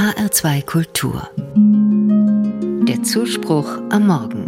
HR2 0.00 0.64
Kultur. 0.64 1.28
Der 2.88 3.02
Zuspruch 3.02 3.68
am 3.90 4.06
Morgen. 4.06 4.46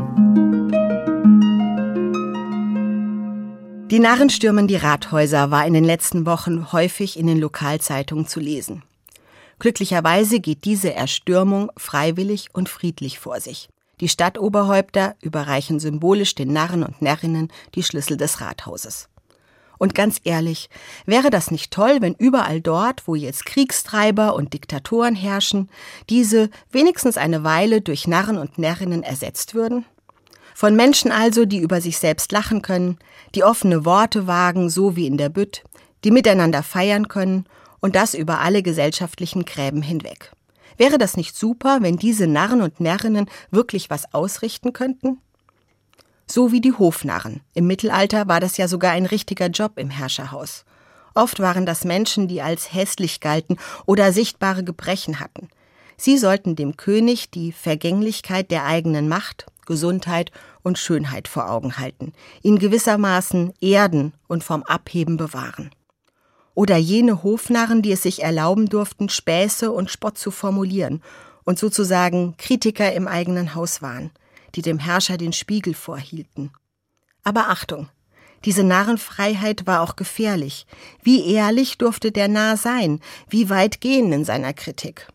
Die 3.90 3.98
Narren 3.98 4.30
stürmen 4.30 4.66
die 4.66 4.76
Rathäuser 4.76 5.50
war 5.50 5.66
in 5.66 5.74
den 5.74 5.84
letzten 5.84 6.24
Wochen 6.24 6.72
häufig 6.72 7.18
in 7.18 7.26
den 7.26 7.38
Lokalzeitungen 7.38 8.26
zu 8.26 8.40
lesen. 8.40 8.82
Glücklicherweise 9.58 10.40
geht 10.40 10.64
diese 10.64 10.94
Erstürmung 10.94 11.70
freiwillig 11.76 12.48
und 12.54 12.70
friedlich 12.70 13.18
vor 13.18 13.38
sich. 13.40 13.68
Die 14.00 14.08
Stadtoberhäupter 14.08 15.16
überreichen 15.20 15.80
symbolisch 15.80 16.34
den 16.34 16.54
Narren 16.54 16.82
und 16.82 17.02
Närrinnen 17.02 17.52
die 17.74 17.82
Schlüssel 17.82 18.16
des 18.16 18.40
Rathauses. 18.40 19.10
Und 19.82 19.96
ganz 19.96 20.20
ehrlich, 20.22 20.70
wäre 21.06 21.28
das 21.28 21.50
nicht 21.50 21.72
toll, 21.72 21.96
wenn 21.98 22.14
überall 22.14 22.60
dort, 22.60 23.08
wo 23.08 23.16
jetzt 23.16 23.44
Kriegstreiber 23.44 24.36
und 24.36 24.54
Diktatoren 24.54 25.16
herrschen, 25.16 25.68
diese 26.08 26.50
wenigstens 26.70 27.16
eine 27.16 27.42
Weile 27.42 27.80
durch 27.80 28.06
Narren 28.06 28.38
und 28.38 28.58
Närrinnen 28.58 29.02
ersetzt 29.02 29.56
würden? 29.56 29.84
Von 30.54 30.76
Menschen 30.76 31.10
also, 31.10 31.46
die 31.46 31.58
über 31.58 31.80
sich 31.80 31.98
selbst 31.98 32.30
lachen 32.30 32.62
können, 32.62 32.96
die 33.34 33.42
offene 33.42 33.84
Worte 33.84 34.28
wagen, 34.28 34.70
so 34.70 34.94
wie 34.94 35.08
in 35.08 35.16
der 35.16 35.30
Bütt, 35.30 35.64
die 36.04 36.12
miteinander 36.12 36.62
feiern 36.62 37.08
können 37.08 37.46
und 37.80 37.96
das 37.96 38.14
über 38.14 38.38
alle 38.38 38.62
gesellschaftlichen 38.62 39.44
Gräben 39.44 39.82
hinweg. 39.82 40.30
Wäre 40.76 40.96
das 40.96 41.16
nicht 41.16 41.34
super, 41.34 41.78
wenn 41.80 41.96
diese 41.96 42.28
Narren 42.28 42.62
und 42.62 42.78
Närrinnen 42.78 43.28
wirklich 43.50 43.90
was 43.90 44.14
ausrichten 44.14 44.72
könnten? 44.72 45.18
So 46.32 46.50
wie 46.50 46.62
die 46.62 46.72
Hofnarren. 46.72 47.42
Im 47.52 47.66
Mittelalter 47.66 48.26
war 48.26 48.40
das 48.40 48.56
ja 48.56 48.66
sogar 48.66 48.92
ein 48.92 49.04
richtiger 49.04 49.48
Job 49.48 49.72
im 49.76 49.90
Herrscherhaus. 49.90 50.64
Oft 51.14 51.40
waren 51.40 51.66
das 51.66 51.84
Menschen, 51.84 52.26
die 52.26 52.40
als 52.40 52.72
hässlich 52.72 53.20
galten 53.20 53.58
oder 53.84 54.14
sichtbare 54.14 54.64
Gebrechen 54.64 55.20
hatten. 55.20 55.48
Sie 55.98 56.16
sollten 56.16 56.56
dem 56.56 56.78
König 56.78 57.30
die 57.30 57.52
Vergänglichkeit 57.52 58.50
der 58.50 58.64
eigenen 58.64 59.08
Macht, 59.08 59.44
Gesundheit 59.66 60.32
und 60.62 60.78
Schönheit 60.78 61.28
vor 61.28 61.50
Augen 61.50 61.76
halten, 61.76 62.14
ihn 62.42 62.58
gewissermaßen 62.58 63.52
erden 63.60 64.14
und 64.26 64.42
vom 64.42 64.62
Abheben 64.62 65.18
bewahren. 65.18 65.70
Oder 66.54 66.78
jene 66.78 67.22
Hofnarren, 67.22 67.82
die 67.82 67.92
es 67.92 68.02
sich 68.02 68.22
erlauben 68.22 68.70
durften, 68.70 69.10
Späße 69.10 69.70
und 69.70 69.90
Spott 69.90 70.16
zu 70.16 70.30
formulieren 70.30 71.02
und 71.44 71.58
sozusagen 71.58 72.38
Kritiker 72.38 72.90
im 72.94 73.06
eigenen 73.06 73.54
Haus 73.54 73.82
waren 73.82 74.12
die 74.54 74.62
dem 74.62 74.78
Herrscher 74.78 75.16
den 75.16 75.32
Spiegel 75.32 75.74
vorhielten. 75.74 76.52
Aber 77.24 77.48
Achtung, 77.48 77.88
diese 78.44 78.64
Narrenfreiheit 78.64 79.66
war 79.66 79.82
auch 79.82 79.96
gefährlich. 79.96 80.66
Wie 81.02 81.32
ehrlich 81.32 81.78
durfte 81.78 82.10
der 82.10 82.28
Narr 82.28 82.56
sein? 82.56 83.00
Wie 83.28 83.50
weit 83.50 83.80
gehen 83.80 84.12
in 84.12 84.24
seiner 84.24 84.52
Kritik? 84.52 85.08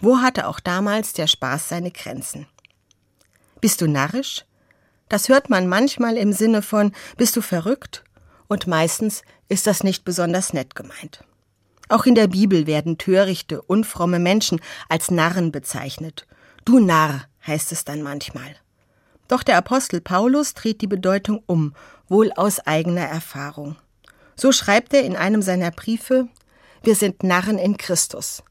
Wo 0.00 0.18
hatte 0.18 0.48
auch 0.48 0.58
damals 0.58 1.12
der 1.12 1.26
Spaß 1.26 1.68
seine 1.68 1.90
Grenzen? 1.90 2.46
Bist 3.60 3.80
du 3.80 3.86
narrisch? 3.86 4.44
Das 5.08 5.28
hört 5.28 5.50
man 5.50 5.68
manchmal 5.68 6.16
im 6.16 6.32
Sinne 6.32 6.62
von 6.62 6.92
bist 7.16 7.36
du 7.36 7.42
verrückt? 7.42 8.02
Und 8.48 8.66
meistens 8.66 9.22
ist 9.48 9.66
das 9.66 9.84
nicht 9.84 10.04
besonders 10.04 10.52
nett 10.52 10.74
gemeint. 10.74 11.24
Auch 11.88 12.06
in 12.06 12.14
der 12.14 12.26
Bibel 12.26 12.66
werden 12.66 12.96
törichte, 12.96 13.60
unfromme 13.60 14.18
Menschen 14.18 14.60
als 14.88 15.10
Narren 15.10 15.52
bezeichnet. 15.52 16.26
Du 16.64 16.78
Narr 16.78 17.26
heißt 17.46 17.70
es 17.72 17.84
dann 17.84 18.02
manchmal. 18.02 18.56
Doch 19.32 19.42
der 19.42 19.56
Apostel 19.56 20.02
Paulus 20.02 20.52
dreht 20.52 20.82
die 20.82 20.86
Bedeutung 20.86 21.42
um, 21.46 21.72
wohl 22.06 22.32
aus 22.32 22.60
eigener 22.66 23.06
Erfahrung. 23.06 23.76
So 24.36 24.52
schreibt 24.52 24.92
er 24.92 25.04
in 25.04 25.16
einem 25.16 25.40
seiner 25.40 25.70
Briefe, 25.70 26.28
wir 26.82 26.94
sind 26.94 27.22
Narren 27.22 27.56
in 27.56 27.78
Christus. 27.78 28.42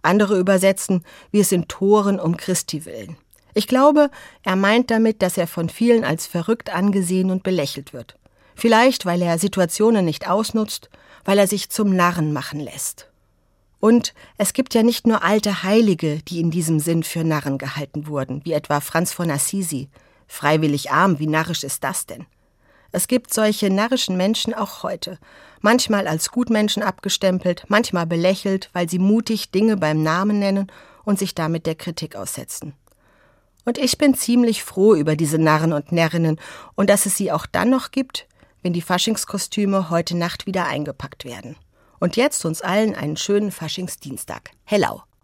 Andere 0.00 0.38
übersetzen, 0.38 1.04
wir 1.30 1.44
sind 1.44 1.68
Toren 1.68 2.18
um 2.18 2.38
Christi 2.38 2.86
willen. 2.86 3.18
Ich 3.52 3.68
glaube, 3.68 4.08
er 4.42 4.56
meint 4.56 4.90
damit, 4.90 5.20
dass 5.20 5.36
er 5.36 5.46
von 5.46 5.68
vielen 5.68 6.04
als 6.04 6.26
verrückt 6.26 6.74
angesehen 6.74 7.30
und 7.30 7.42
belächelt 7.42 7.92
wird. 7.92 8.16
Vielleicht, 8.54 9.04
weil 9.04 9.20
er 9.20 9.38
Situationen 9.38 10.06
nicht 10.06 10.26
ausnutzt, 10.26 10.88
weil 11.22 11.36
er 11.36 11.48
sich 11.48 11.68
zum 11.68 11.94
Narren 11.94 12.32
machen 12.32 12.60
lässt. 12.60 13.10
Und 13.78 14.14
es 14.38 14.54
gibt 14.54 14.72
ja 14.72 14.82
nicht 14.82 15.06
nur 15.06 15.22
alte 15.22 15.64
Heilige, 15.64 16.22
die 16.22 16.40
in 16.40 16.50
diesem 16.50 16.80
Sinn 16.80 17.02
für 17.02 17.24
Narren 17.24 17.58
gehalten 17.58 18.06
wurden, 18.06 18.42
wie 18.46 18.52
etwa 18.52 18.80
Franz 18.80 19.12
von 19.12 19.30
Assisi, 19.30 19.90
Freiwillig 20.30 20.92
arm, 20.92 21.18
wie 21.18 21.26
narrisch 21.26 21.64
ist 21.64 21.82
das 21.82 22.06
denn? 22.06 22.24
Es 22.92 23.08
gibt 23.08 23.34
solche 23.34 23.68
narrischen 23.68 24.16
Menschen 24.16 24.54
auch 24.54 24.84
heute, 24.84 25.18
manchmal 25.60 26.06
als 26.06 26.30
Gutmenschen 26.30 26.84
abgestempelt, 26.84 27.64
manchmal 27.66 28.06
belächelt, 28.06 28.70
weil 28.72 28.88
sie 28.88 29.00
mutig 29.00 29.50
Dinge 29.50 29.76
beim 29.76 30.04
Namen 30.04 30.38
nennen 30.38 30.70
und 31.04 31.18
sich 31.18 31.34
damit 31.34 31.66
der 31.66 31.74
Kritik 31.74 32.14
aussetzen. 32.14 32.74
Und 33.64 33.76
ich 33.76 33.98
bin 33.98 34.14
ziemlich 34.14 34.62
froh 34.62 34.94
über 34.94 35.16
diese 35.16 35.38
Narren 35.38 35.72
und 35.72 35.90
Närrinnen 35.90 36.40
und 36.76 36.90
dass 36.90 37.06
es 37.06 37.16
sie 37.16 37.32
auch 37.32 37.46
dann 37.46 37.68
noch 37.68 37.90
gibt, 37.90 38.28
wenn 38.62 38.72
die 38.72 38.82
Faschingskostüme 38.82 39.90
heute 39.90 40.16
Nacht 40.16 40.46
wieder 40.46 40.66
eingepackt 40.66 41.24
werden. 41.24 41.56
Und 41.98 42.14
jetzt 42.16 42.44
uns 42.44 42.62
allen 42.62 42.94
einen 42.94 43.16
schönen 43.16 43.50
Faschingsdienstag. 43.50 44.52
Hello! 44.64 45.02